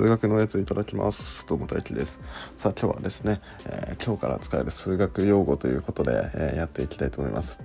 [0.00, 1.46] 数学のやついただきます。
[1.46, 2.22] どうも大輝です。
[2.56, 7.62] さあ今日はですね、えー、今日から使える数学用語ということで、えー、やっていきたいと思います。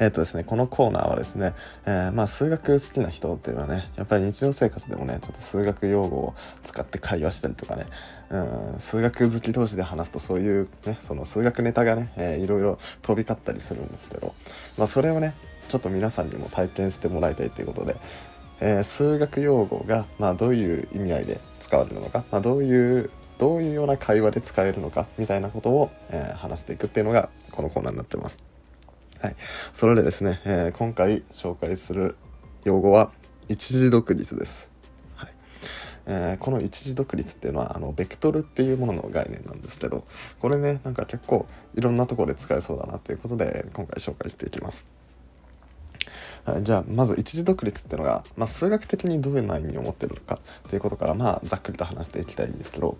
[0.00, 1.54] えっ、とですね、このコーナーはですね、
[1.86, 7.86] えー、まあ数学好きな人っていうのはね、やっぱり日常生活でもね、ちょっと数学用語を使って会話したりとかね、
[8.28, 14.34] うん、数学好き同士で話すとそういうね、その数学ネタがね、えー、いろいろ飛び交ったりするんですけど、
[14.76, 15.32] まあそれをね、
[15.70, 17.96] ちょっと皆さんにも体験してもらいたいということで、
[18.64, 28.42] えー、数学用語が、まあ、どういう意味合いで使われるのか、まあ、どういうどういうような会話で使えるのかみたいなことを、えー、話していくっていうのがこのコーナーになってます。
[29.20, 29.36] はい、
[29.74, 32.16] それでですね、えー、今回紹介する
[32.64, 33.10] 用語は
[33.48, 34.70] 一時独立です。
[35.16, 35.30] はい
[36.06, 40.04] えー、この一時独立っていうのはあのベクトルっていうものの概念なんですけど
[40.38, 44.86] これねなんか結構いろんなところで使えそうだなっていうことで今回紹介していきます。
[46.44, 52.98] はい、じゃあまず一時独立っていうのが、まあ、数学的にどういう内容を持ってるのかっていうことからまあざっくりと話していきたいんですけど、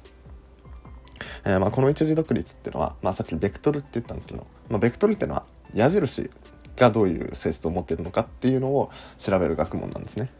[1.44, 6.30] えー、まあこの一時独立っていうのは、まあ、さっきベクトルって言ったんですけど、まあ、ベクトルっていうのは矢印
[6.76, 10.30] がどういう性質を持っているのかっていうのを調べる学問なんですね。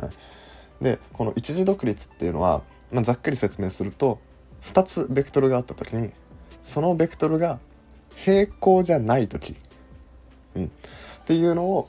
[0.00, 4.20] はい、でこの一時独立っていうのは、まあ、ざっくり説明すると
[4.62, 6.10] 2つベクトルがあった時に
[6.62, 7.58] そのベクトルが
[8.14, 9.56] 平行じゃない時、
[10.54, 10.68] うん、っ
[11.24, 11.88] ていうのを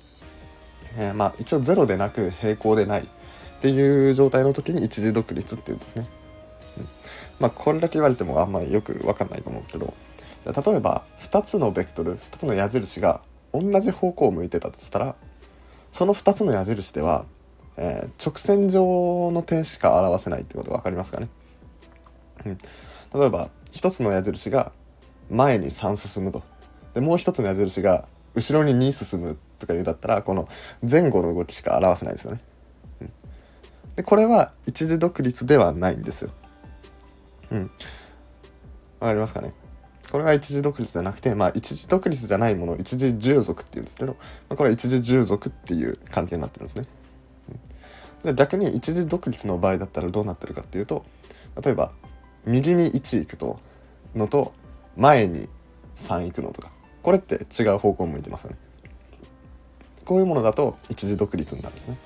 [0.98, 3.06] えー、まあ一応0でなく平行でないっ
[3.62, 6.08] ていう状態の時に一時独立っていうんですね。
[6.78, 6.88] うん、
[7.40, 9.94] まあこれだけ言われてもあんまりよく分かんないと思うんですけど
[10.46, 13.22] 例えば2つのベクトル2つの矢印が
[13.54, 15.16] 同じ方向を向いてたとしたら
[15.92, 17.26] その2つの矢印では、
[17.78, 21.30] えー、直線上の点しか表せないってことが分かりますかね。
[22.46, 22.58] うん、
[23.14, 24.72] 例えば1つの矢印が
[25.30, 26.42] 前に3進むと
[26.94, 30.50] でもう1つの矢印が後ろに2進むとか言うだったらこの
[30.82, 32.42] 前後の動きしか表せないですよね。
[33.02, 33.12] うん、
[33.96, 36.32] でこれは一時独立ではないんですよ。
[37.52, 37.72] うん。
[39.00, 39.54] わかりますかね？
[40.12, 44.18] これは一時独立じゃなくて、まあ一時独立じゃないものを一時従属っていうんですけど、
[44.50, 46.86] まあ、これは一時従属っていう関係になってるんですね。
[48.24, 51.04] で逆に一時独立の場合だったらどうなってるかっていうと
[51.64, 51.92] 例えば
[52.46, 53.60] 右に1行くと
[54.14, 54.54] のと
[54.96, 55.48] 前に
[55.96, 58.58] 3行くのとかこれって違う方向を向いてますよね。
[60.06, 61.98] こういうものだと一時独立になるんですね。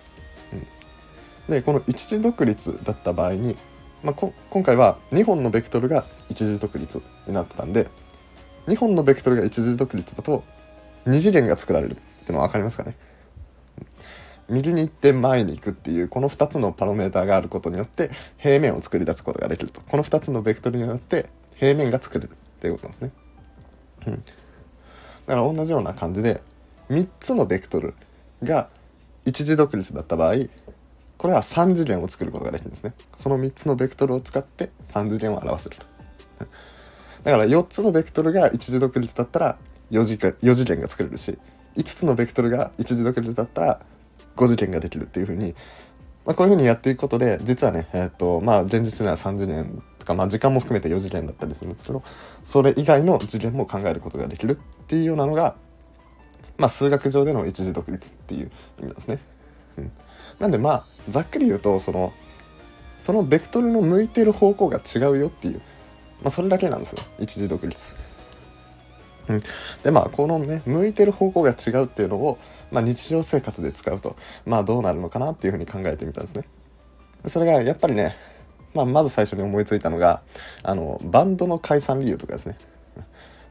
[1.48, 3.58] うん、でこの一時独立だった場合に、
[4.04, 4.16] まあ、
[4.50, 7.88] 今回は2本のベクトルが一時独立になってたんで
[8.68, 10.44] 2本のベクトルが一時独立だと
[11.06, 11.96] 2次元が作られるっ
[12.26, 12.96] てのは分かりますかね？
[14.48, 19.82] 右に行って前に行くっていうこの2つのパロメーターがあることによって平面を作り出すことができると。
[19.82, 23.12] この2つのベクトルによって平面が作れるっていうことなんですね。
[24.08, 26.42] うん、だから同じような感じで
[26.90, 27.96] 3つのベクトル
[28.44, 28.70] が
[29.26, 30.36] 一時独立だった場合
[31.18, 32.94] これは3次元を作ることができるんですね。
[33.16, 35.78] その3つのベクトルを使って3次元を表せる
[37.24, 39.58] だから4つのベクトルが一時独立だったら
[39.92, 41.38] 4次 ,4 次元が作れるし
[41.76, 43.80] 5つのベクトルが一時独立だったら
[44.36, 45.56] 5次元ができるっていうふうに、
[46.26, 52.04] まあ、こういうふうにやっていくことで実はねえっ、とまあ現実には3次元とか、まあ、時間も含めて4次元だったりするんですけど
[52.44, 55.56] それ以外の次元も考えることができるっていうようなのが
[56.58, 59.20] まあ、数学上での一時独立っていう意味なんですね。
[59.78, 59.92] うん、
[60.40, 62.14] なんでまあざっくり言うとその
[63.02, 65.60] そのベクトルの向いてる方向が違うよっていう、
[66.22, 67.96] まあ、それだけなんですよ一時独立。
[69.28, 69.42] うん、
[69.84, 72.38] でまあこのね向いてる方向が違うっていうのを、
[72.72, 76.46] まあ、日常生活で使うとまあどうなるのかなっていうふうに考えてみたんですね。
[77.28, 78.16] それがやっぱりね、
[78.76, 80.22] まあ、まず最初に思いついたのが
[80.64, 82.58] あのバンドの解散理由とかですね。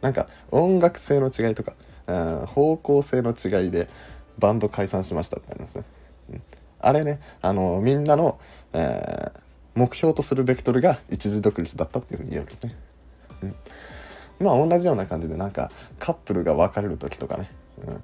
[0.00, 1.74] なんか音楽性の違いとか
[2.06, 3.88] 方向性の違いで
[4.38, 5.84] バンド解散しましたってありますね。
[6.30, 6.42] うん、
[6.80, 8.38] あれねあのみんなの、
[8.72, 9.40] えー、
[9.74, 12.72] 目標とするベクトルが一時独立だったっていうふうに言えるんですね。
[13.42, 13.54] うん、
[14.46, 17.50] まあ同じような感じでなんかカップルが別れる時とかね、
[17.86, 18.02] うん、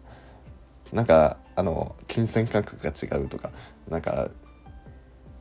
[0.97, 3.50] なんかあの金銭感覚が違うとか
[3.88, 4.31] なんか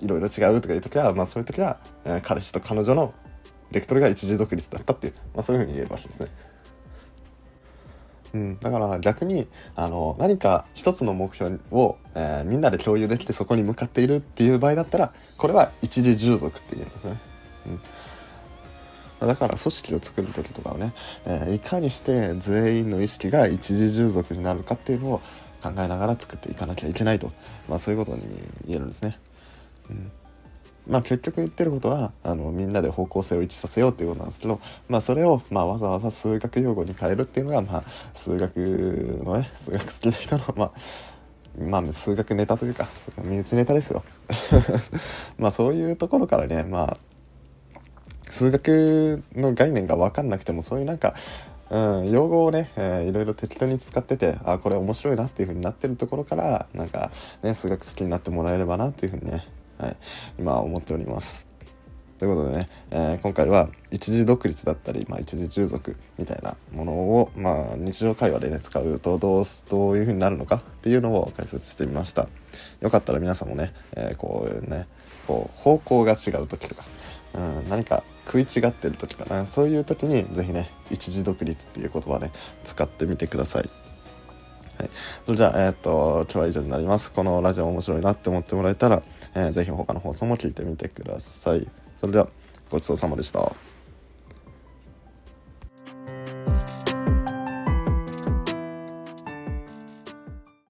[0.01, 3.13] いろいろ違うとかいう時は、まあ、そういう時は、えー、彼氏と彼女の
[3.71, 6.27] ベクトルが一時独立だったっていう、まあ、そういうふうに言えるわけですね。
[8.33, 17.17] うん、だから逆にあの何か一つの目標を、えー、みんなで共有できてそこに向かっているっていう場合だったらこれは一時従属っていうんですね。
[19.21, 20.93] うん、だから組織を作る時とかはね、
[21.25, 25.21] えー、いかにして全員の意識が一時従属になるかっていうのを
[25.61, 27.31] 考えながら作っていかなきゃいけないと、
[27.67, 28.23] まあ、そういうことに
[28.65, 29.17] 言えるんですね。
[29.89, 30.11] うん
[30.89, 37.83] まあ結局言ってることはあのみんなで方向性を一致させようっていうことなんですけど、まあ、それを、まあ、わざわざ数学用語に変えるっていうのが、まあ、
[38.13, 38.57] 数学
[39.23, 40.71] のね数学好きな人の、まあ、
[41.59, 42.89] まあ数学ネタというか
[43.23, 44.03] 身内ネタですよ。
[45.37, 46.97] まあそういうところからねまあ
[48.31, 51.13] 数学の概念が分かんなくてもそういうなんか
[51.71, 57.11] うん、用語をね、えー、いろいろ適当に使っててあこれ面白いなっていう風になってるところからなんか
[57.43, 59.45] ね数学好きになってもらえればなっていう風にね、
[59.79, 59.95] はい、
[60.37, 61.47] 今思っております。
[62.19, 72.27] ということでね、えー、今回は一時独立だったり、まあ、一時従属みたいなものを、まあ、日常会話でね使うとどうどういう風になるのかっていうのを解説してみました。
[72.81, 74.85] よかったら皆さんもね、えー、こういうね
[75.27, 76.83] こう方向が違う時とか
[77.33, 82.31] うん、何か食い違ってる時かなそういう時に是非ね一時独立っていう言葉ね
[82.63, 83.88] 使ってみてください。
[84.79, 84.89] はい、
[85.25, 87.11] それじゃあ、えー、っと今日は以上になります。
[87.11, 89.03] このラジオ面白いなって思ってもらえたら、
[89.35, 91.67] えー、ぜひ他の放送も聞いてみてください。
[91.99, 92.29] それでは
[92.69, 93.53] ごちそうさまでした。